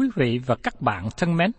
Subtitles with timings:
[0.00, 1.50] Quý vị và các bạn thân mến,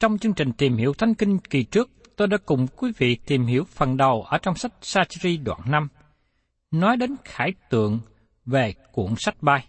[0.00, 3.46] trong chương trình tìm hiểu Thánh Kinh kỳ trước, tôi đã cùng quý vị tìm
[3.46, 5.88] hiểu phần đầu ở trong sách Sacheri đoạn 5,
[6.70, 8.00] nói đến khải tượng
[8.46, 9.68] về cuộn sách bay.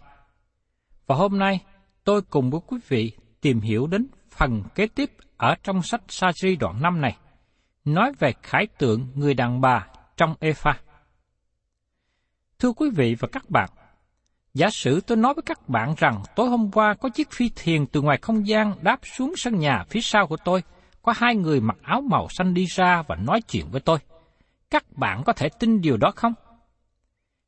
[1.06, 1.64] Và hôm nay,
[2.04, 6.56] tôi cùng với quý vị tìm hiểu đến phần kế tiếp ở trong sách Sacheri
[6.56, 7.16] đoạn 5 này,
[7.84, 9.86] nói về khải tượng người đàn bà
[10.16, 10.80] trong Epha.
[12.58, 13.70] Thưa quý vị và các bạn,
[14.56, 17.86] giả sử tôi nói với các bạn rằng tối hôm qua có chiếc phi thuyền
[17.86, 20.62] từ ngoài không gian đáp xuống sân nhà phía sau của tôi,
[21.02, 23.98] có hai người mặc áo màu xanh đi ra và nói chuyện với tôi.
[24.70, 26.32] Các bạn có thể tin điều đó không?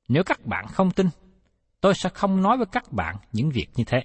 [0.08, 1.08] Nếu các bạn không tin,
[1.80, 4.00] tôi sẽ không nói với các bạn những việc như thế.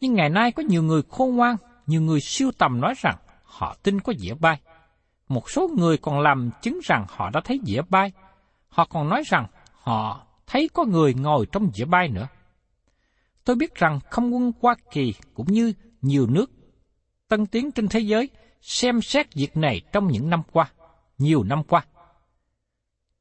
[0.00, 3.76] Nhưng ngày nay có nhiều người khôn ngoan, nhiều người siêu tầm nói rằng họ
[3.82, 4.60] tin có dĩa bay.
[5.28, 8.12] Một số người còn làm chứng rằng họ đã thấy dĩa bay.
[8.68, 12.28] Họ còn nói rằng họ thấy có người ngồi trong dĩa bay nữa.
[13.44, 15.72] Tôi biết rằng không quân Hoa Kỳ cũng như
[16.02, 16.50] nhiều nước
[17.28, 18.28] tân tiến trên thế giới
[18.60, 20.70] xem xét việc này trong những năm qua,
[21.18, 21.84] nhiều năm qua.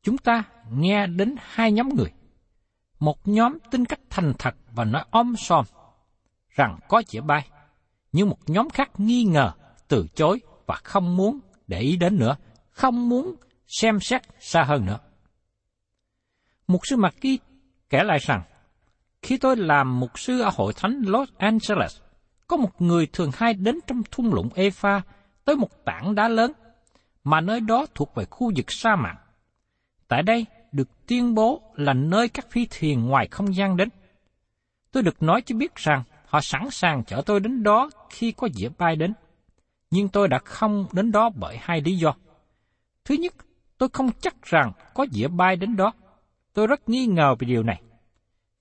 [0.03, 2.11] Chúng ta nghe đến hai nhóm người.
[2.99, 5.65] Một nhóm tin cách thành thật và nói om sòm
[6.49, 7.49] rằng có dĩa bay,
[8.11, 9.51] nhưng một nhóm khác nghi ngờ,
[9.88, 12.35] từ chối và không muốn để ý đến nữa,
[12.69, 13.35] không muốn
[13.67, 14.99] xem xét xa hơn nữa.
[16.67, 17.38] Mục sư McGee
[17.89, 18.44] kể lại rằng,
[19.22, 22.00] khi tôi làm mục sư ở hội thánh Los Angeles,
[22.47, 25.01] có một người thường hay đến trong thung lũng Epha
[25.45, 26.51] tới một tảng đá lớn,
[27.23, 29.16] mà nơi đó thuộc về khu vực sa mạc.
[30.07, 33.89] Tại đây được tuyên bố là nơi các phi thuyền ngoài không gian đến.
[34.91, 38.50] Tôi được nói cho biết rằng họ sẵn sàng chở tôi đến đó khi có
[38.53, 39.13] dĩa bay đến.
[39.91, 42.13] Nhưng tôi đã không đến đó bởi hai lý do.
[43.06, 43.33] Thứ nhất,
[43.77, 45.94] tôi không chắc rằng có dĩa bay đến đó.
[46.57, 47.81] Tôi rất nghi ngờ về điều này.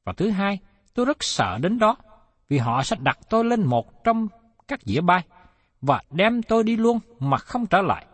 [0.05, 0.59] Và thứ hai,
[0.95, 1.97] tôi rất sợ đến đó,
[2.49, 4.29] vì họ sẽ đặt tôi lên một trong
[4.69, 5.25] các dĩa bay
[5.81, 8.07] và đem tôi đi luôn mà không trở lại.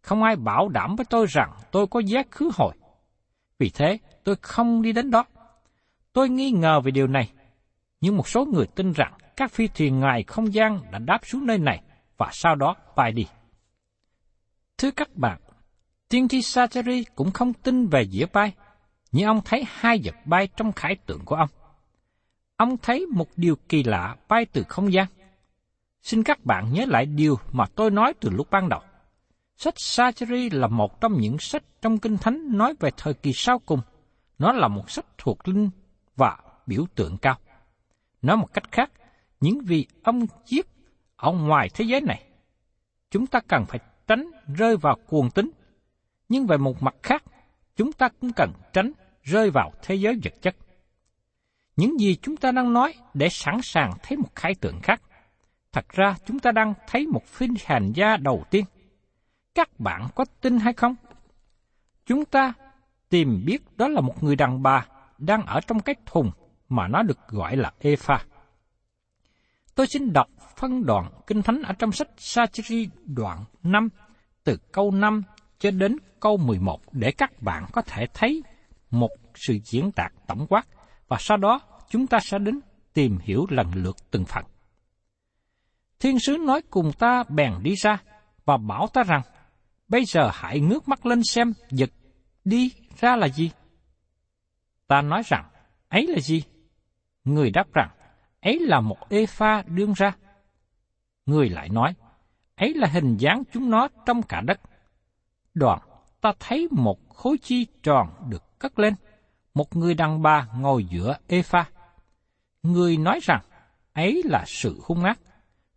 [0.00, 2.74] Không ai bảo đảm với tôi rằng tôi có giá khứ hồi.
[3.58, 5.24] Vì thế, tôi không đi đến đó.
[6.12, 7.30] Tôi nghi ngờ về điều này,
[8.00, 11.46] nhưng một số người tin rằng các phi thuyền ngoài không gian đã đáp xuống
[11.46, 11.82] nơi này
[12.16, 13.26] và sau đó bay đi.
[14.78, 15.40] Thưa các bạn,
[16.08, 18.52] tiên tri Sacheri cũng không tin về dĩa bay,
[19.12, 21.48] nhưng ông thấy hai vật bay trong khải tượng của ông.
[22.56, 25.06] Ông thấy một điều kỳ lạ bay từ không gian.
[26.02, 28.80] Xin các bạn nhớ lại điều mà tôi nói từ lúc ban đầu.
[29.56, 33.58] Sách Sacheri là một trong những sách trong Kinh Thánh nói về thời kỳ sau
[33.58, 33.80] cùng.
[34.38, 35.70] Nó là một sách thuộc linh
[36.16, 37.38] và biểu tượng cao.
[38.22, 38.90] Nói một cách khác,
[39.40, 40.66] những vị ông giết
[41.16, 42.22] ở ngoài thế giới này.
[43.10, 45.50] Chúng ta cần phải tránh rơi vào cuồng tính,
[46.28, 47.24] nhưng về một mặt khác,
[47.76, 48.92] chúng ta cũng cần tránh
[49.22, 50.56] rơi vào thế giới vật chất.
[51.76, 55.02] Những gì chúng ta đang nói để sẵn sàng thấy một khái tượng khác.
[55.72, 58.64] Thật ra, chúng ta đang thấy một phiên hành gia đầu tiên.
[59.54, 60.94] Các bạn có tin hay không?
[62.06, 62.52] Chúng ta
[63.08, 64.86] tìm biết đó là một người đàn bà
[65.18, 66.30] đang ở trong cái thùng
[66.68, 68.24] mà nó được gọi là Epha.
[69.74, 73.88] Tôi xin đọc phân đoạn kinh thánh ở trong sách Sachiri đoạn 5
[74.44, 75.22] từ câu 5
[75.58, 78.42] cho đến câu 11 để các bạn có thể thấy
[78.90, 80.66] một sự diễn đạt tổng quát
[81.08, 81.60] và sau đó
[81.90, 82.60] chúng ta sẽ đến
[82.94, 84.44] tìm hiểu lần lượt từng phần.
[86.00, 87.98] Thiên sứ nói cùng ta bèn đi ra
[88.44, 89.22] và bảo ta rằng,
[89.88, 91.90] bây giờ hãy ngước mắt lên xem vật
[92.44, 93.50] đi ra là gì.
[94.86, 95.44] Ta nói rằng,
[95.88, 96.42] ấy là gì?
[97.24, 97.90] Người đáp rằng,
[98.40, 100.12] ấy là một ê pha đương ra.
[101.26, 101.94] Người lại nói,
[102.56, 104.60] ấy là hình dáng chúng nó trong cả đất.
[105.56, 105.78] Đoạn,
[106.20, 108.94] ta thấy một khối chi tròn được cất lên,
[109.54, 111.64] một người đàn bà ngồi giữa Epha.
[112.62, 113.42] Người nói rằng,
[113.92, 115.18] ấy là sự hung ác.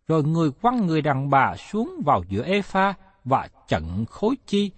[0.08, 2.94] Rồi người quăng người đàn bà xuống vào giữa Epha
[3.24, 4.70] và chặn khối chi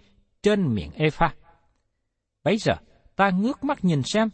[0.42, 1.26] trên miệng Epha.
[1.26, 1.36] Bây
[2.44, 2.74] Bấy giờ,
[3.16, 4.28] ta ngước mắt nhìn xem,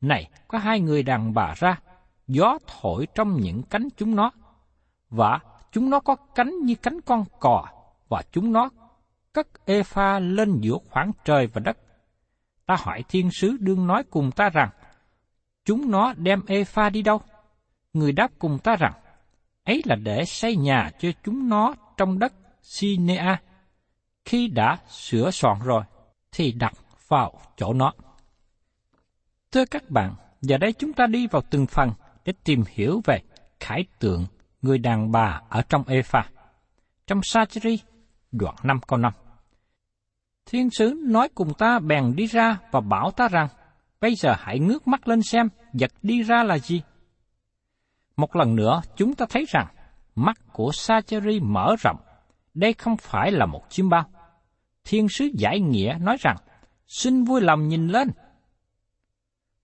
[0.00, 1.80] này, có hai người đàn bà ra,
[2.26, 4.30] gió thổi trong những cánh chúng nó,
[5.10, 5.40] và
[5.72, 7.66] chúng nó có cánh như cánh con cò,
[8.08, 8.70] và chúng nó
[9.38, 11.78] cất ê pha lên giữa khoảng trời và đất.
[12.66, 14.70] Ta hỏi thiên sứ đương nói cùng ta rằng,
[15.64, 17.20] chúng nó đem ê pha đi đâu?
[17.92, 18.92] Người đáp cùng ta rằng,
[19.64, 22.32] ấy là để xây nhà cho chúng nó trong đất
[22.62, 23.40] Sinea.
[24.24, 25.82] Khi đã sửa soạn rồi,
[26.32, 26.72] thì đặt
[27.08, 27.92] vào chỗ nó.
[29.52, 31.90] Thưa các bạn, giờ đây chúng ta đi vào từng phần
[32.24, 33.20] để tìm hiểu về
[33.60, 34.26] khải tượng
[34.62, 36.30] người đàn bà ở trong Epha.
[37.06, 37.78] Trong Sacheri,
[38.32, 39.12] đoạn 5 câu 5.
[40.50, 43.48] Thiên sứ nói cùng ta bèn đi ra và bảo ta rằng,
[44.00, 46.82] bây giờ hãy ngước mắt lên xem vật đi ra là gì.
[48.16, 49.66] Một lần nữa, chúng ta thấy rằng
[50.14, 51.96] mắt của Sacheri mở rộng.
[52.54, 54.04] Đây không phải là một chim bao.
[54.84, 56.36] Thiên sứ giải nghĩa nói rằng,
[56.86, 58.08] xin vui lòng nhìn lên.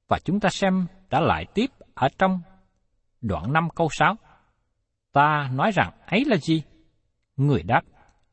[0.09, 2.41] Và chúng ta xem đã lại tiếp ở trong
[3.21, 4.15] đoạn 5 câu 6.
[5.13, 6.63] Ta nói rằng ấy là gì?
[7.37, 7.83] Người đáp,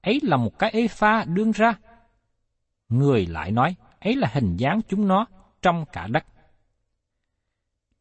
[0.02, 1.74] ấy là một cái ê pha đương ra.
[2.92, 5.26] Người lại nói, ấy là hình dáng chúng nó
[5.62, 6.26] trong cả đất.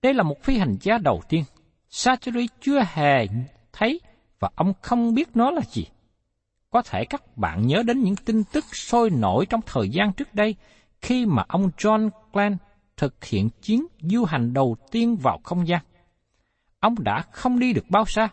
[0.03, 1.45] Đây là một phi hành gia đầu tiên.
[1.89, 3.27] Sacheri chưa hề
[3.73, 4.01] thấy
[4.39, 5.87] và ông không biết nó là gì.
[6.71, 10.35] Có thể các bạn nhớ đến những tin tức sôi nổi trong thời gian trước
[10.35, 10.55] đây
[11.03, 12.57] khi mà ông John Glenn
[12.97, 15.83] thực hiện chuyến du hành đầu tiên vào không gian.
[16.81, 18.29] Ông đã không đi được bao xa,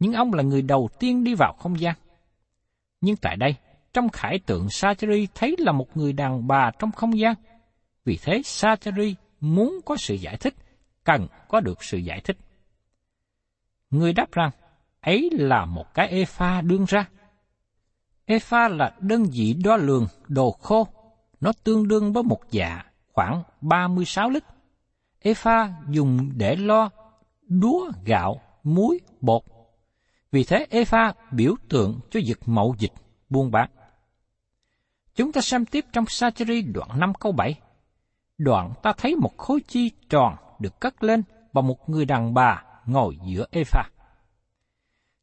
[0.00, 1.94] nhưng ông là người đầu tiên đi vào không gian.
[3.00, 3.54] Nhưng tại đây,
[3.94, 7.34] trong khải tượng Sacheri thấy là một người đàn bà trong không gian.
[8.04, 10.54] Vì thế Sacheri muốn có sự giải thích,
[11.04, 12.36] cần có được sự giải thích.
[13.90, 14.50] Người đáp rằng,
[15.00, 17.08] ấy là một cái epha đương ra.
[18.24, 20.86] Epha là đơn vị đo lường đồ khô,
[21.40, 24.44] nó tương đương với một dạ khoảng 36 lít.
[25.20, 26.90] Epha dùng để lo
[27.48, 29.42] đúa, gạo, muối, bột.
[30.32, 32.92] Vì thế Epha biểu tượng cho việc mậu dịch,
[33.30, 33.70] buôn bán.
[35.16, 37.54] Chúng ta xem tiếp trong Sacheri đoạn 5 câu 7.
[38.38, 42.62] Đoạn ta thấy một khối chi tròn được cất lên và một người đàn bà
[42.86, 43.82] ngồi giữa Epha.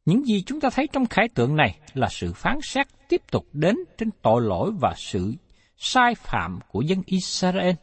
[0.04, 3.46] Những gì chúng ta thấy trong khải tượng này là sự phán xét tiếp tục
[3.52, 5.34] đến trên tội lỗi và sự
[5.76, 7.74] sai phạm của dân Israel.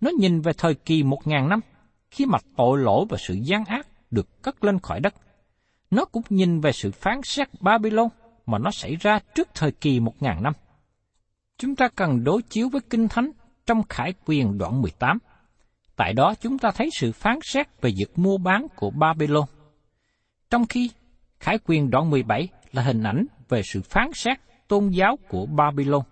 [0.00, 1.60] Nó nhìn về thời kỳ một ngàn năm,
[2.10, 5.14] khi mặt tội lỗi và sự gian ác được cất lên khỏi đất.
[5.90, 8.08] Nó cũng nhìn về sự phán xét Babylon
[8.46, 10.52] mà nó xảy ra trước thời kỳ một ngàn năm.
[11.58, 13.30] Chúng ta cần đối chiếu với Kinh Thánh
[13.66, 15.18] trong Khải Quyền đoạn 18.
[15.96, 19.44] Tại đó chúng ta thấy sự phán xét về việc mua bán của Babylon.
[20.50, 20.90] Trong khi
[21.40, 26.02] Khải Quyền đoạn 17 là hình ảnh về sự phán xét tôn giáo của Babylon.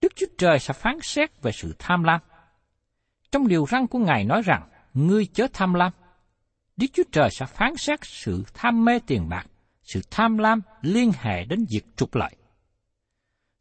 [0.00, 2.20] Đức Chúa Trời sẽ phán xét về sự tham lam.
[3.32, 5.92] Trong điều răn của Ngài nói rằng, ngươi chớ tham lam.
[6.76, 9.46] Đức Chúa Trời sẽ phán xét sự tham mê tiền bạc,
[9.82, 12.36] sự tham lam liên hệ đến việc trục lợi.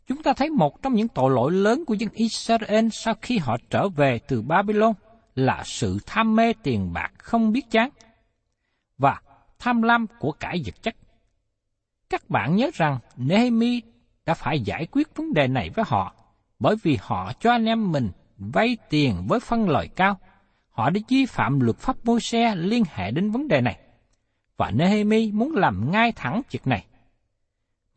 [0.10, 3.58] Chúng ta thấy một trong những tội lỗi lớn của dân Israel sau khi họ
[3.70, 4.94] trở về từ Babylon
[5.36, 7.90] là sự tham mê tiền bạc không biết chán
[8.98, 9.22] và
[9.60, 10.96] tham lam của cải vật chất.
[12.10, 13.82] Các bạn nhớ rằng Nehemi
[14.26, 16.14] đã phải giải quyết vấn đề này với họ
[16.60, 20.20] bởi vì họ cho anh em mình vay tiền với phân lời cao.
[20.70, 23.80] Họ đã vi phạm luật pháp môi xe liên hệ đến vấn đề này.
[24.58, 26.86] và Nehemi muốn làm ngay thẳng việc này.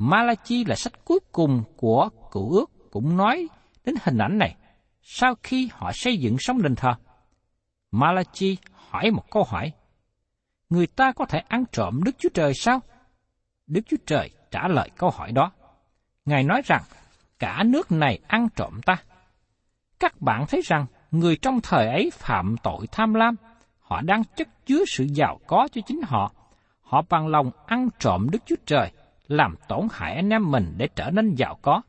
[0.05, 3.49] Malachi là sách cuối cùng của cựu ước cũng nói
[3.85, 4.57] đến hình ảnh này
[5.03, 6.95] sau khi họ xây dựng sống đền thờ.
[7.91, 9.73] Malachi hỏi một câu hỏi.
[10.71, 12.81] Người ta có thể ăn trộm Đức Chúa Trời sao?
[13.67, 15.53] Đức Chúa Trời trả lời câu hỏi đó.
[16.25, 16.83] Ngài nói rằng,
[17.39, 18.97] cả nước này ăn trộm ta.
[20.01, 23.37] Các bạn thấy rằng, người trong thời ấy phạm tội tham lam,
[23.79, 26.33] họ đang chất chứa sự giàu có cho chính họ.
[26.81, 28.91] Họ bằng lòng ăn trộm Đức Chúa Trời,
[29.33, 31.83] làm tổn hại anh em mình để trở nên giàu có.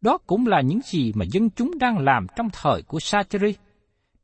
[0.00, 3.54] Đó cũng là những gì mà dân chúng đang làm trong thời của Sacheri.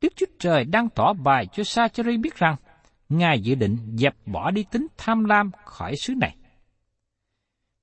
[0.01, 2.55] Đức Chúa Trời đang tỏ bài cho Sacheri biết rằng,
[3.11, 6.35] Ngài dự định dẹp bỏ đi tính tham lam khỏi xứ này.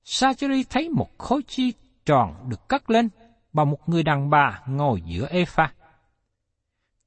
[0.03, 1.73] Sacheri thấy một khối chi
[2.05, 3.09] tròn được cất lên
[3.53, 5.73] và một người đàn bà ngồi giữa Epha.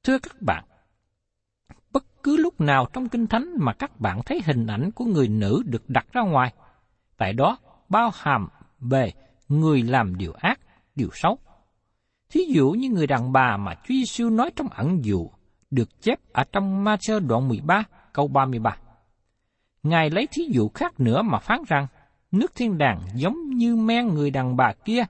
[0.03, 0.63] Thưa các bạn,
[1.93, 5.27] bất cứ lúc nào trong Kinh Thánh mà các bạn thấy hình ảnh của người
[5.27, 6.53] nữ được đặt ra ngoài,
[7.17, 7.57] tại đó
[7.89, 8.47] bao hàm
[8.79, 9.11] về
[9.49, 10.59] người làm điều ác,
[10.95, 11.37] điều xấu.
[12.29, 15.29] Thí dụ như người đàn bà mà Chúa Giêsu nói trong ẩn dụ
[15.71, 18.77] được chép ở trong Ma-sơ đoạn 13 câu 33.
[19.83, 21.87] Ngài lấy thí dụ khác nữa mà phán rằng
[22.31, 25.03] nước thiên đàng giống như men người đàn bà kia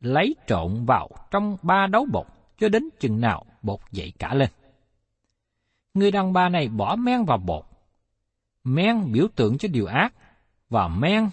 [0.00, 2.26] lấy trộn vào trong ba đấu bột
[2.58, 4.48] cho đến chừng nào bột dậy cả lên.
[5.94, 7.64] Người đàn bà này bỏ men vào bột.
[8.64, 10.14] Men biểu tượng cho điều ác,
[10.70, 11.30] và men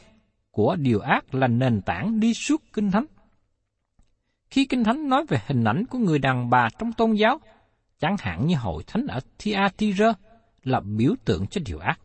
[0.51, 3.05] của điều ác là nền tảng đi suốt Kinh Thánh.
[4.49, 7.39] Khi Kinh Thánh nói về hình ảnh của người đàn bà trong tôn giáo,
[7.99, 10.13] chẳng hạn như hội thánh ở Thyatira
[10.63, 11.99] là biểu tượng cho điều ác.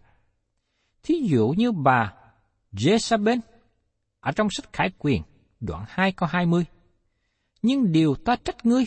[1.02, 2.12] Thí dụ như bà
[2.72, 3.40] Jezabel
[4.20, 5.22] ở trong sách Khải Quyền,
[5.60, 6.64] đoạn 2 câu 20.
[7.62, 8.84] Nhưng điều ta trách ngươi,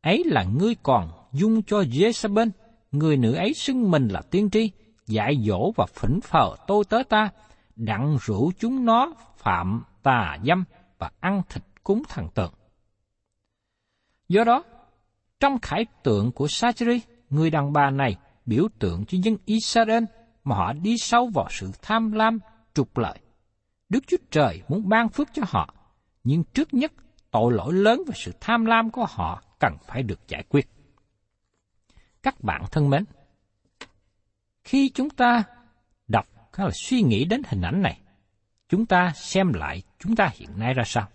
[0.00, 2.50] ấy là ngươi còn dung cho Jezabel,
[2.92, 4.70] người nữ ấy xưng mình là tiên tri,
[5.06, 7.30] dạy dỗ và phỉnh phờ tôi tớ ta,
[7.80, 10.64] đặng rủ chúng nó phạm tà dâm
[10.98, 12.52] và ăn thịt cúng thần tượng.
[14.28, 14.64] Do đó,
[15.40, 20.04] trong khải tượng của Sacheri, người đàn bà này biểu tượng cho dân Israel
[20.44, 22.38] mà họ đi sâu vào sự tham lam,
[22.74, 23.18] trục lợi.
[23.88, 25.74] Đức Chúa Trời muốn ban phước cho họ,
[26.24, 26.92] nhưng trước nhất
[27.30, 30.68] tội lỗi lớn và sự tham lam của họ cần phải được giải quyết.
[32.22, 33.04] Các bạn thân mến,
[34.64, 35.44] khi chúng ta
[36.52, 38.00] hay là suy nghĩ đến hình ảnh này,
[38.68, 41.08] chúng ta xem lại chúng ta hiện nay ra sao.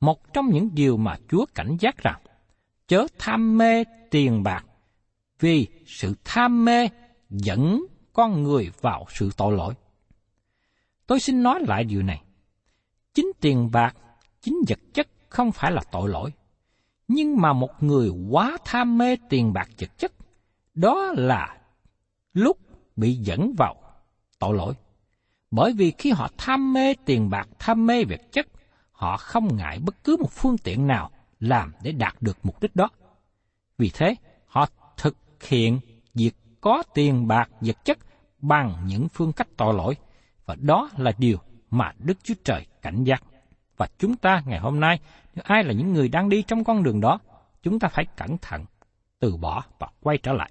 [0.00, 2.20] Một trong những điều mà Chúa cảnh giác rằng,
[2.86, 4.64] chớ tham mê tiền bạc,
[5.40, 6.88] vì sự tham mê
[7.30, 9.74] dẫn con người vào sự tội lỗi.
[11.06, 12.22] Tôi xin nói lại điều này.
[13.14, 13.96] Chính tiền bạc,
[14.40, 16.30] chính vật chất không phải là tội lỗi.
[17.08, 20.12] Nhưng mà một người quá tham mê tiền bạc vật chất,
[20.74, 21.58] đó là
[22.32, 22.58] lúc
[22.96, 23.83] bị dẫn vào
[24.44, 24.74] tội lỗi.
[25.50, 28.46] Bởi vì khi họ tham mê tiền bạc, tham mê vật chất,
[28.92, 31.10] họ không ngại bất cứ một phương tiện nào
[31.40, 32.88] làm để đạt được mục đích đó.
[33.78, 34.14] Vì thế,
[34.46, 35.16] họ thực
[35.48, 35.80] hiện
[36.14, 37.98] việc có tiền bạc vật chất
[38.38, 39.96] bằng những phương cách tội lỗi,
[40.46, 41.38] và đó là điều
[41.70, 43.22] mà Đức Chúa Trời cảnh giác.
[43.76, 45.00] Và chúng ta ngày hôm nay,
[45.34, 47.18] nếu ai là những người đang đi trong con đường đó,
[47.62, 48.64] chúng ta phải cẩn thận,
[49.18, 50.50] từ bỏ và quay trở lại.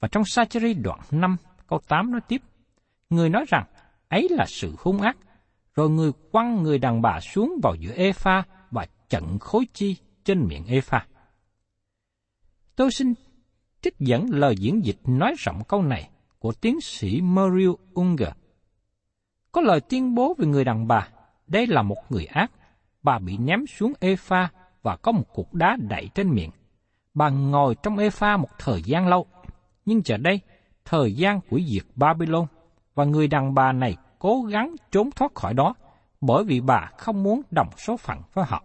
[0.00, 1.36] Và trong Sacheri đoạn 5,
[1.66, 2.42] câu 8 nói tiếp,
[3.10, 3.66] người nói rằng,
[4.08, 5.16] ấy là sự hung ác,
[5.74, 10.46] rồi người quăng người đàn bà xuống vào giữa Epha và chặn khối chi trên
[10.48, 11.06] miệng Epha.
[12.76, 13.14] Tôi xin
[13.82, 18.28] trích dẫn lời diễn dịch nói rộng câu này của tiến sĩ Muriel Unger.
[19.52, 21.08] Có lời tuyên bố về người đàn bà,
[21.46, 22.52] đây là một người ác,
[23.02, 24.50] bà bị ném xuống Epha
[24.82, 26.50] và có một cục đá đậy trên miệng.
[27.14, 29.26] Bà ngồi trong Epha một thời gian lâu,
[29.84, 30.40] nhưng giờ đây,
[30.84, 32.46] thời gian của diệt Babylon,
[32.94, 35.74] và người đàn bà này cố gắng trốn thoát khỏi đó,
[36.20, 38.62] bởi vì bà không muốn đồng số phận với họ.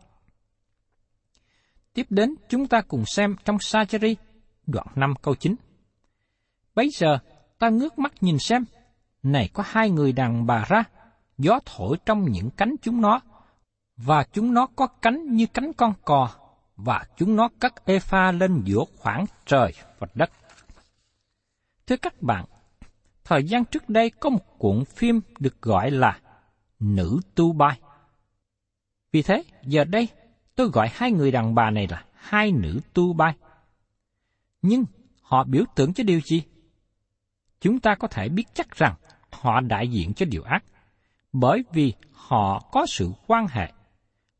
[1.94, 4.16] Tiếp đến, chúng ta cùng xem trong Sacheri,
[4.68, 5.56] đoạn 5 câu 9.
[6.76, 7.20] Bấy giờ,
[7.60, 8.66] ta ngước mắt nhìn xem,
[9.24, 10.84] này có hai người đàn bà ra,
[11.38, 13.20] gió thổi trong những cánh chúng nó,
[13.98, 16.30] và chúng nó có cánh như cánh con cò,
[16.76, 20.32] và chúng nó cất pha lên giữa khoảng trời và đất.
[21.90, 22.46] Thưa các bạn,
[23.24, 26.20] thời gian trước đây có một cuộn phim được gọi là
[26.80, 27.80] Nữ Tu Bai.
[29.12, 30.08] Vì thế, giờ đây,
[30.56, 33.34] tôi gọi hai người đàn bà này là hai nữ Tu Bai.
[34.62, 34.86] Nhưng
[35.22, 36.44] họ biểu tượng cho điều gì?
[37.62, 38.96] Chúng ta có thể biết chắc rằng
[39.32, 40.64] họ đại diện cho điều ác,
[41.34, 43.72] bởi vì họ có sự quan hệ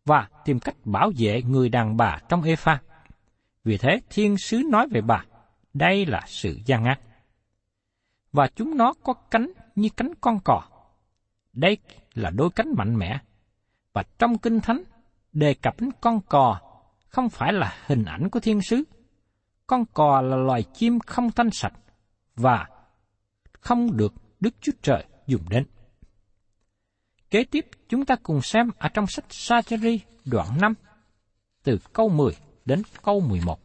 [0.06, 2.82] và tìm cách bảo vệ người đàn bà trong Epha.
[3.64, 5.26] Vì thế, thiên sứ nói về bà,
[5.74, 7.00] đây là sự gian ác
[8.32, 10.64] và chúng nó có cánh như cánh con cò.
[11.54, 11.78] Đây
[12.14, 13.20] là đôi cánh mạnh mẽ,
[13.94, 14.84] và trong Kinh Thánh
[15.34, 16.60] đề cập đến con cò
[17.08, 18.84] không phải là hình ảnh của thiên sứ.
[19.68, 21.74] Con cò là loài chim không thanh sạch
[22.36, 22.68] và
[23.52, 25.66] không được Đức Chúa Trời dùng đến.
[27.30, 30.74] Kế tiếp, chúng ta cùng xem ở trong sách sajari đoạn 5,
[31.64, 32.32] từ câu 10
[32.66, 33.60] đến câu 11.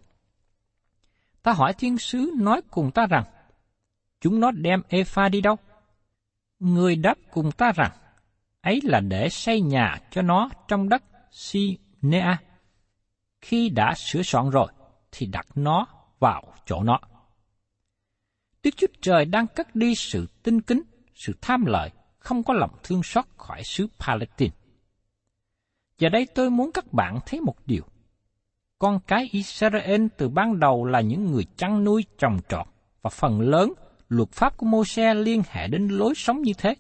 [1.42, 3.24] Ta hỏi thiên sứ nói cùng ta rằng,
[4.24, 5.56] chúng nó đem Epha đi đâu?
[6.58, 7.90] Người đáp cùng ta rằng,
[8.60, 12.38] ấy là để xây nhà cho nó trong đất Sinea.
[13.40, 14.72] Khi đã sửa soạn rồi,
[15.12, 15.86] thì đặt nó
[16.18, 17.00] vào chỗ nó.
[18.62, 20.82] Đức Chúa Trời đang cất đi sự tinh kính,
[21.14, 24.54] sự tham lợi, không có lòng thương xót khỏi xứ Palestine.
[25.98, 27.84] Giờ đây tôi muốn các bạn thấy một điều.
[28.78, 32.66] Con cái Israel từ ban đầu là những người chăn nuôi trồng trọt
[33.02, 33.72] và phần lớn
[34.16, 36.74] luật pháp của Mô-se liên hệ đến lối sống như thế.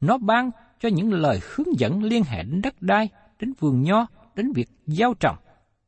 [0.00, 0.50] Nó ban
[0.80, 3.08] cho những lời hướng dẫn liên hệ đến đất đai,
[3.40, 5.36] đến vườn nho, đến việc gieo trồng,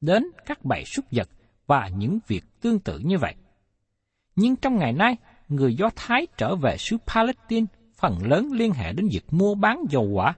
[0.00, 1.28] đến các bầy súc vật
[1.66, 3.34] và những việc tương tự như vậy.
[4.36, 5.16] Nhưng trong ngày nay,
[5.48, 9.84] người Do Thái trở về xứ Palestine phần lớn liên hệ đến việc mua bán
[9.90, 10.34] dầu quả.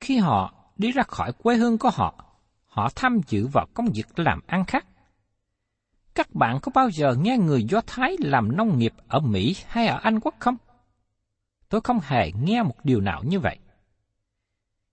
[0.00, 2.24] Khi họ đi ra khỏi quê hương của họ,
[2.66, 4.86] họ tham dự vào công việc làm ăn khác.
[6.16, 9.86] Các bạn có bao giờ nghe người Do Thái làm nông nghiệp ở Mỹ hay
[9.86, 10.56] ở Anh quốc không?
[11.68, 13.58] Tôi không hề nghe một điều nào như vậy.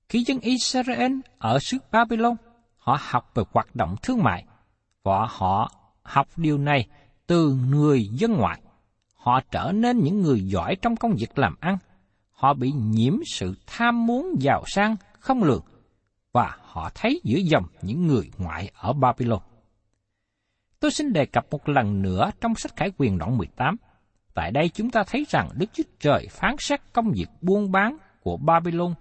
[0.09, 2.35] Khi dân Israel ở xứ Babylon,
[2.77, 4.45] họ học về hoạt động thương mại,
[5.03, 6.87] và họ học điều này
[7.27, 8.61] từ người dân ngoại.
[9.15, 11.77] Họ trở nên những người giỏi trong công việc làm ăn.
[12.31, 15.63] Họ bị nhiễm sự tham muốn giàu sang không lường,
[16.33, 19.41] và họ thấy giữa dòng những người ngoại ở Babylon.
[20.83, 23.75] Tôi xin đề cập một lần nữa trong sách Khải quyền đoạn 18.
[24.33, 27.97] Tại đây chúng ta thấy rằng Đức Chúa Trời phán xét công việc buôn bán
[28.21, 28.93] của Babylon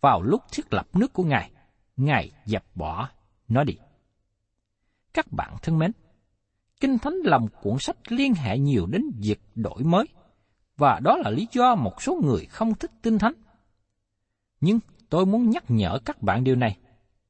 [0.00, 1.50] vào lúc thiết lập nước của Ngài.
[1.96, 3.08] Ngài dập bỏ
[3.48, 3.74] nó đi.
[5.14, 5.92] Các bạn thân mến,
[6.80, 10.04] Kinh Thánh là một cuốn sách liên hệ nhiều đến việc đổi mới,
[10.76, 13.34] và đó là lý do một số người không thích Kinh Thánh.
[14.60, 14.78] Nhưng
[15.10, 16.78] tôi muốn nhắc nhở các bạn điều này.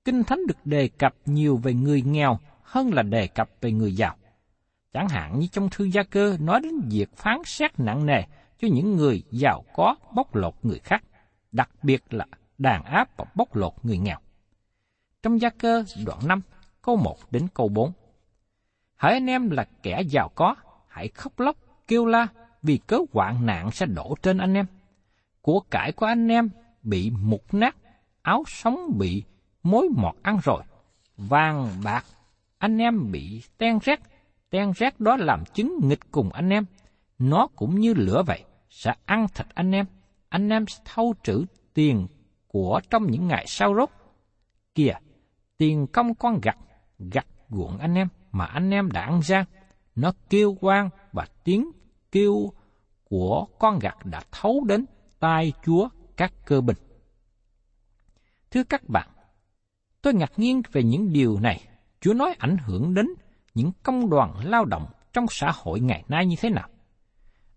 [0.04, 2.38] Kinh Thánh được đề cập nhiều về người nghèo
[2.70, 4.16] hơn là đề cập về người giàu.
[4.92, 8.22] Chẳng hạn như trong thư gia cơ nói đến việc phán xét nặng nề
[8.58, 11.04] cho những người giàu có bóc lột người khác,
[11.52, 12.26] đặc biệt là
[12.58, 14.18] đàn áp và bóc lột người nghèo.
[15.22, 16.40] Trong gia cơ đoạn 5,
[16.82, 17.92] câu 1 đến câu 4.
[18.96, 20.54] Hỡi anh em là kẻ giàu có,
[20.88, 21.56] hãy khóc lóc,
[21.88, 22.26] kêu la,
[22.62, 24.66] vì cớ hoạn nạn sẽ đổ trên anh em.
[25.42, 26.50] Của cải của anh em
[26.82, 27.76] bị mục nát,
[28.22, 29.24] áo sống bị
[29.62, 30.62] mối mọt ăn rồi,
[31.16, 32.04] vàng bạc,
[32.60, 34.00] anh em bị ten rét,
[34.50, 36.64] ten rét đó làm chứng nghịch cùng anh em.
[37.18, 39.86] Nó cũng như lửa vậy, sẽ ăn thịt anh em,
[40.28, 41.44] anh em sẽ thâu trữ
[41.74, 42.06] tiền
[42.48, 43.90] của trong những ngày sau rốt.
[44.74, 44.94] Kìa,
[45.58, 46.56] tiền công con gặt,
[46.98, 49.44] gặt ruộng anh em mà anh em đã ăn ra,
[49.94, 51.70] nó kêu quang và tiếng
[52.12, 52.52] kêu
[53.04, 54.84] của con gặt đã thấu đến
[55.20, 56.76] tai Chúa các cơ bình
[58.50, 59.08] Thưa các bạn,
[60.02, 61.69] tôi ngạc nhiên về những điều này.
[62.00, 63.06] Chúa nói ảnh hưởng đến
[63.54, 66.68] những công đoàn lao động trong xã hội ngày nay như thế nào?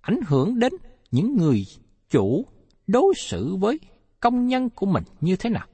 [0.02, 0.74] Ảnh hưởng đến
[1.12, 1.66] những người
[2.10, 2.46] chủ
[2.88, 3.80] đối xử với
[4.20, 5.68] công nhân của mình như thế nào?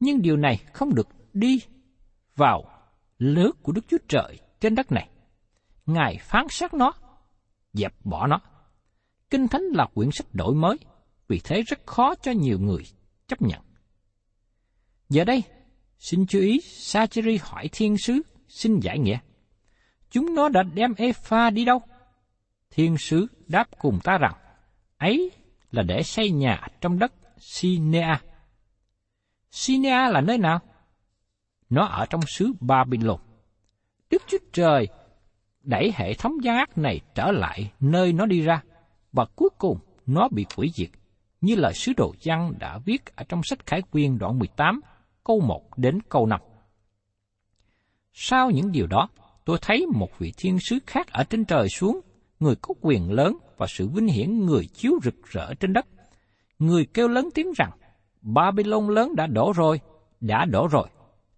[0.00, 1.60] Nhưng điều này không được đi
[2.36, 2.64] vào
[3.18, 5.08] nước của Đức Chúa Trời trên đất này.
[5.86, 6.92] Ngài phán xét nó,
[7.72, 8.40] dẹp bỏ nó.
[9.30, 10.76] Kinh Thánh là quyển sách đổi mới,
[11.28, 12.82] vì thế rất khó cho nhiều người
[13.26, 13.60] chấp nhận.
[15.08, 15.42] Giờ đây,
[15.98, 19.18] xin chú ý, Sacheri hỏi thiên sứ, xin giải nghĩa.
[20.10, 21.80] Chúng nó đã đem Epha đi đâu?
[22.70, 24.34] Thiên sứ đáp cùng ta rằng,
[24.98, 25.30] ấy
[25.70, 28.20] là để xây nhà trong đất Sinea.
[29.50, 30.60] Sinea là nơi nào?
[31.70, 33.20] Nó ở trong xứ Babylon.
[34.10, 34.88] Đức Chúa Trời
[35.62, 38.62] đẩy hệ thống gian ác này trở lại nơi nó đi ra,
[39.12, 40.90] và cuối cùng nó bị hủy diệt,
[41.40, 44.80] như lời sứ đồ Giăng đã viết ở trong sách Khải Quyên đoạn 18,
[45.26, 46.40] câu 1 đến câu 5.
[48.12, 49.08] Sau những điều đó,
[49.44, 52.00] tôi thấy một vị thiên sứ khác ở trên trời xuống,
[52.40, 55.86] người có quyền lớn và sự vinh hiển người chiếu rực rỡ trên đất.
[56.58, 57.70] Người kêu lớn tiếng rằng,
[58.22, 59.80] Babylon lớn đã đổ rồi,
[60.20, 60.88] đã đổ rồi.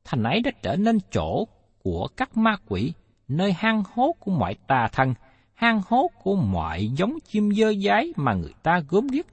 [0.05, 1.44] Thành ấy đã trở nên chỗ
[1.83, 2.92] của các ma quỷ,
[3.29, 5.14] nơi hang hố của mọi tà thần,
[5.55, 9.27] hang hố của mọi giống chim dơ dái mà người ta gớm ghiếc.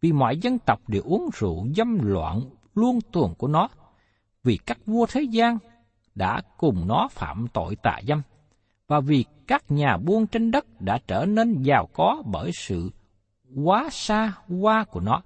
[0.00, 2.40] Vì mọi dân tộc đều uống rượu dâm loạn
[2.74, 3.68] luôn tuồng của nó,
[4.44, 5.58] vì các vua thế gian
[6.14, 8.22] đã cùng nó phạm tội tà dâm,
[8.88, 12.90] và vì các nhà buôn trên đất đã trở nên giàu có bởi sự
[13.64, 15.22] quá xa hoa của nó.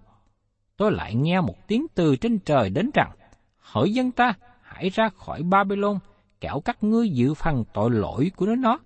[0.76, 3.10] Tôi lại nghe một tiếng từ trên trời đến rằng,
[3.58, 5.98] hỡi dân ta, hãy ra khỏi Babylon,
[6.40, 8.78] kẻo các ngươi dự phần tội lỗi của nó.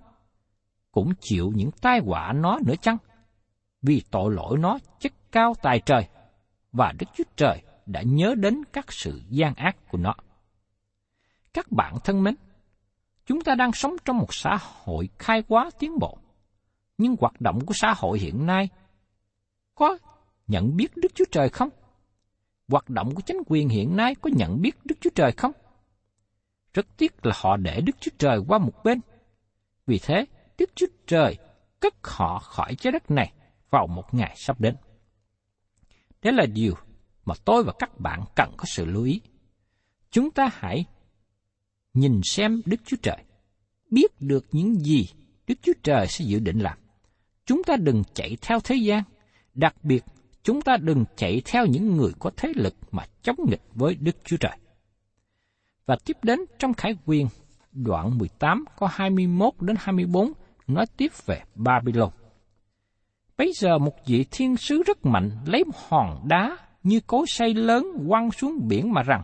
[0.93, 2.97] Cũng chịu những tai họa nó nữa chăng?
[3.83, 6.09] Vì tội lỗi nó chất cao tài trời,
[6.73, 10.15] và Đức Chúa Trời đã nhớ đến các sự gian ác của nó.
[11.53, 12.35] Các bạn thân mến,
[13.27, 16.19] chúng ta đang sống trong một xã hội khai hóa tiến bộ,
[16.99, 18.69] nhưng hoạt động của xã hội hiện nay
[19.75, 19.99] có
[20.47, 21.69] nhận biết Đức Chúa Trời không?
[22.69, 25.53] Hoạt động của chính quyền hiện nay có nhận biết Đức Chúa Trời không?
[26.75, 29.01] Rất tiếc là họ để Đức Chúa Trời qua một bên.
[29.87, 30.25] Vì thế,
[30.59, 31.37] Đức Chúa Trời
[31.81, 33.33] cất họ khỏi trái đất này
[33.71, 34.77] vào một ngày sắp đến.
[36.23, 36.75] Đó là điều
[37.29, 39.21] mà tôi và các bạn cần có sự lưu ý.
[40.11, 40.85] Chúng ta hãy
[41.95, 43.25] nhìn xem Đức Chúa Trời,
[43.91, 45.07] biết được những gì
[45.47, 46.79] Đức Chúa Trời sẽ dự định làm.
[47.47, 49.03] Chúng ta đừng chạy theo thế gian,
[49.55, 50.05] đặc biệt
[50.43, 54.17] chúng ta đừng chạy theo những người có thế lực mà chống nghịch với Đức
[54.25, 54.57] Chúa Trời.
[55.87, 57.27] Và tiếp đến trong Khải Quyền,
[57.73, 60.33] đoạn 18 có 21 đến 24
[60.67, 62.11] nói tiếp về Babylon.
[63.37, 67.87] Bây giờ một vị thiên sứ rất mạnh lấy hòn đá như cối xây lớn
[68.09, 69.23] quăng xuống biển mà rằng,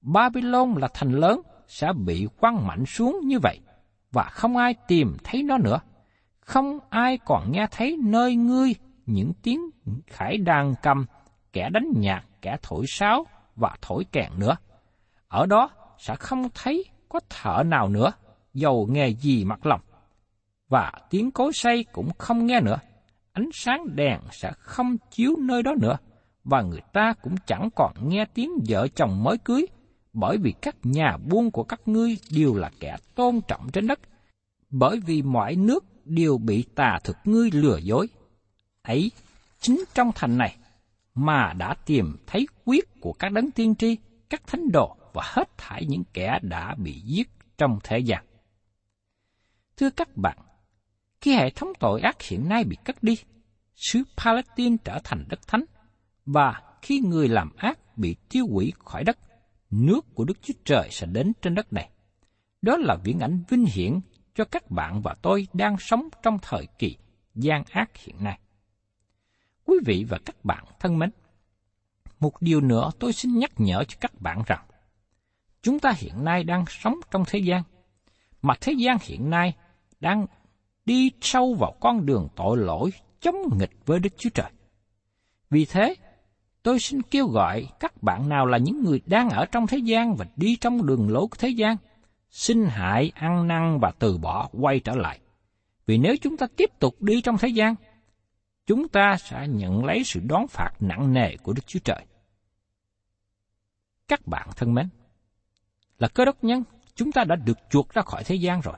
[0.00, 3.60] Babylon là thành lớn, sẽ bị quăng mạnh xuống như vậy,
[4.12, 5.80] và không ai tìm thấy nó nữa.
[6.40, 8.74] Không ai còn nghe thấy nơi ngươi
[9.06, 9.60] những tiếng
[10.06, 11.06] khải đàn cầm,
[11.52, 14.56] kẻ đánh nhạc, kẻ thổi sáo và thổi kèn nữa.
[15.28, 18.12] Ở đó sẽ không thấy có thợ nào nữa,
[18.54, 19.80] dầu nghề gì mặc lòng.
[20.68, 22.78] Và tiếng cối xây cũng không nghe nữa.
[23.32, 25.96] Ánh sáng đèn sẽ không chiếu nơi đó nữa,
[26.44, 29.66] và người ta cũng chẳng còn nghe tiếng vợ chồng mới cưới,
[30.12, 34.00] bởi vì các nhà buôn của các ngươi đều là kẻ tôn trọng trên đất,
[34.70, 38.08] bởi vì mọi nước đều bị tà thực ngươi lừa dối.
[38.82, 39.10] Ấy,
[39.60, 40.56] chính trong thành này
[41.14, 43.96] mà đã tìm thấy quyết của các đấng tiên tri,
[44.30, 47.28] các thánh đồ và hết thảy những kẻ đã bị giết
[47.58, 48.24] trong thế gian.
[49.76, 50.38] Thưa các bạn,
[51.20, 53.16] khi hệ thống tội ác hiện nay bị cất đi,
[53.74, 55.64] xứ Palestine trở thành đất thánh,
[56.26, 59.18] và khi người làm ác bị tiêu hủy khỏi đất,
[59.70, 61.90] nước của Đức Chúa Trời sẽ đến trên đất này.
[62.62, 64.00] Đó là viễn ảnh vinh hiển
[64.34, 66.96] cho các bạn và tôi đang sống trong thời kỳ
[67.34, 68.38] gian ác hiện nay.
[69.64, 71.10] Quý vị và các bạn thân mến,
[72.20, 74.66] một điều nữa tôi xin nhắc nhở cho các bạn rằng,
[75.62, 77.62] chúng ta hiện nay đang sống trong thế gian,
[78.42, 79.56] mà thế gian hiện nay
[80.00, 80.26] đang
[80.84, 84.50] đi sâu vào con đường tội lỗi chống nghịch với Đức Chúa Trời.
[85.50, 85.94] Vì thế,
[86.62, 90.14] tôi xin kêu gọi các bạn nào là những người đang ở trong thế gian
[90.16, 91.76] và đi trong đường lối của thế gian,
[92.30, 95.18] xin hãy ăn năn và từ bỏ quay trở lại.
[95.86, 97.74] Vì nếu chúng ta tiếp tục đi trong thế gian,
[98.66, 102.04] chúng ta sẽ nhận lấy sự đón phạt nặng nề của Đức Chúa Trời.
[104.08, 104.88] Các bạn thân mến,
[105.98, 108.76] là cơ đốc nhân, chúng ta đã được chuộc ra khỏi thế gian rồi.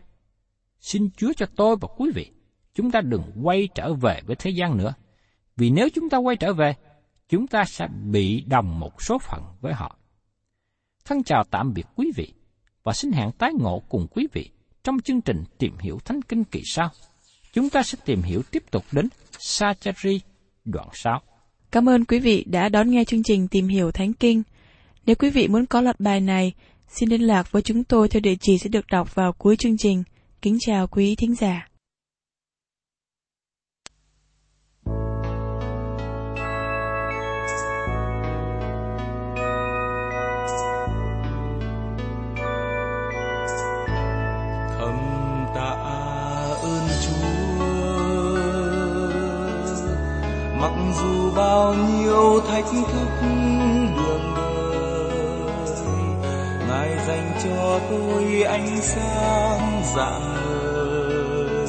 [0.80, 2.30] Xin Chúa cho tôi và quý vị,
[2.74, 4.94] chúng ta đừng quay trở về với thế gian nữa.
[5.56, 6.74] Vì nếu chúng ta quay trở về,
[7.28, 9.98] chúng ta sẽ bị đồng một số phận với họ.
[11.04, 12.32] Thân chào tạm biệt quý vị
[12.82, 14.50] và xin hẹn tái ngộ cùng quý vị
[14.84, 16.90] trong chương trình tìm hiểu Thánh Kinh kỳ sau.
[17.52, 19.08] Chúng ta sẽ tìm hiểu tiếp tục đến
[19.38, 20.20] Sachari
[20.64, 21.20] đoạn 6.
[21.70, 24.42] Cảm ơn quý vị đã đón nghe chương trình Tìm hiểu Thánh Kinh.
[25.06, 26.52] Nếu quý vị muốn có loạt bài này,
[26.88, 29.76] xin liên lạc với chúng tôi theo địa chỉ sẽ được đọc vào cuối chương
[29.76, 30.02] trình.
[30.42, 31.68] Kính chào quý thính giả.
[50.64, 53.08] Mặc dù bao nhiêu thách thức
[53.96, 55.10] đường đời,
[56.68, 60.34] ngài dành cho tôi ánh sáng dạng
[61.54, 61.66] ngời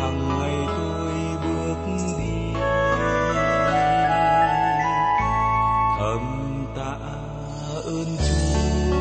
[0.00, 1.12] hàng ngày tôi
[1.44, 1.78] bước
[2.18, 2.60] đi.
[5.98, 6.96] Thầm tạ
[7.84, 8.96] ơn chúa.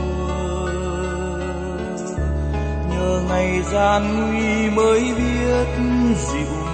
[2.90, 5.68] Nhờ ngày gian nguy mới biết
[6.16, 6.65] dịu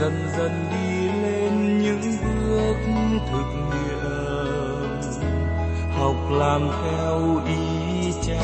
[0.00, 2.76] dần dần đi lên những bước
[3.30, 5.00] thực nghiệm.
[5.98, 8.42] Học làm theo ý cha.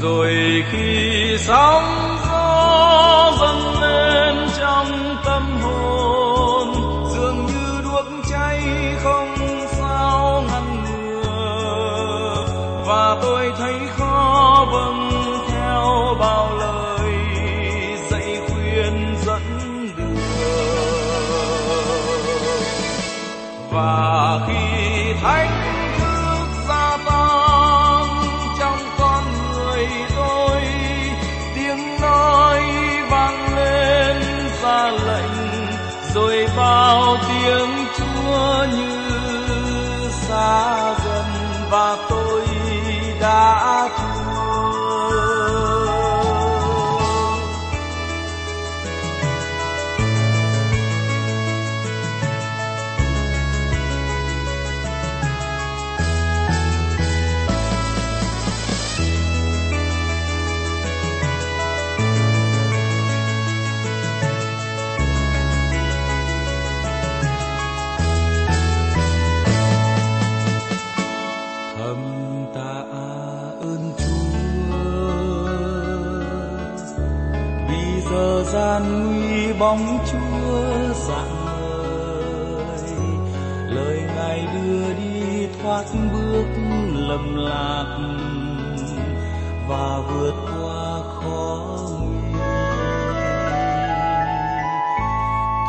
[0.00, 0.34] Rồi
[0.70, 6.74] khi sóng gió dâng lên trong tâm hồn,
[7.14, 8.60] dường như đuốc cháy
[9.02, 9.36] không
[9.78, 11.22] sao ngăn ngừa.
[12.86, 15.11] Và tôi thấy khó vâng
[23.72, 25.61] và khi thánh
[78.82, 81.46] nguy bóng chúa dạng
[82.66, 82.96] ngời
[83.68, 86.46] lời ngài đưa đi thoát bước
[86.94, 87.98] lầm lạc
[89.68, 91.66] và vượt qua khó
[92.00, 92.40] nguy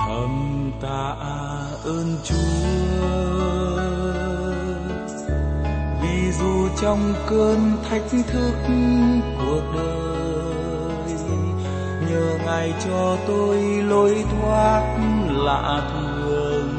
[0.06, 1.16] thầm tạ
[1.84, 3.04] ơn chúa,
[6.02, 8.54] vì dù trong cơn thách thức
[9.38, 9.93] cuộc đời
[12.54, 14.98] ngài cho tôi lối thoát
[15.30, 16.70] lạ thường,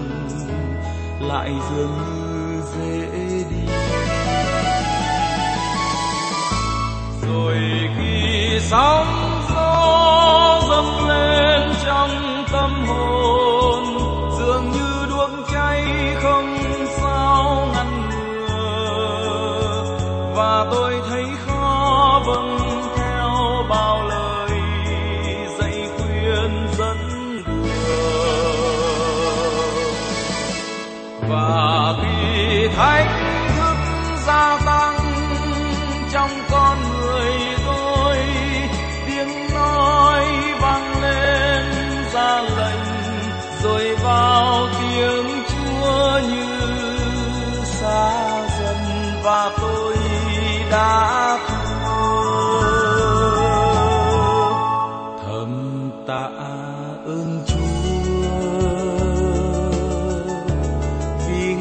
[1.21, 3.09] lại dường như dễ
[3.51, 3.73] đi.
[7.29, 7.57] Rồi
[7.99, 9.34] khi sóng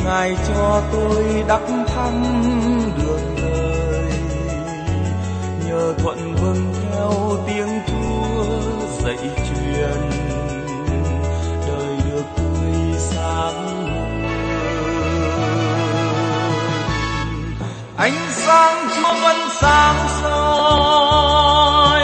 [0.04, 2.24] ngài cho tôi đắc thắng
[2.98, 4.12] đường đời.
[5.68, 7.12] Nhờ thuận vâng theo
[7.48, 8.44] tiếng chúa
[9.04, 10.02] dạy truyền,
[11.68, 13.84] đời được tươi sáng
[17.98, 22.04] ánh sáng chúa vẫn sáng soi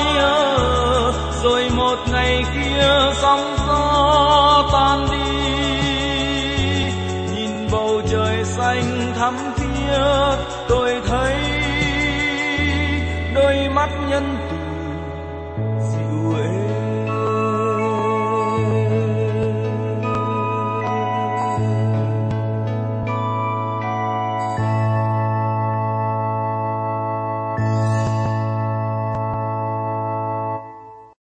[1.44, 3.59] rồi một ngày kia sóng